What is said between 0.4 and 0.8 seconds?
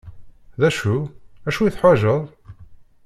D